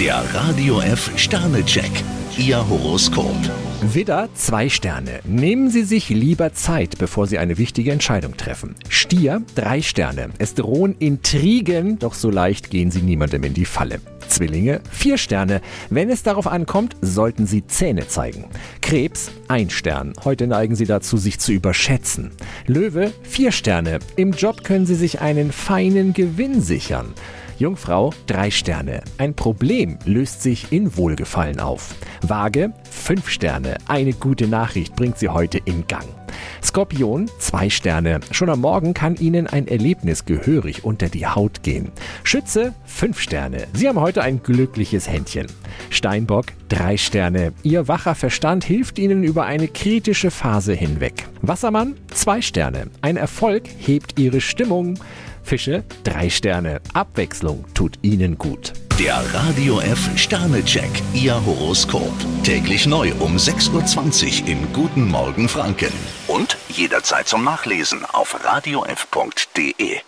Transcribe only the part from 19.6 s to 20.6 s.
Stern. Heute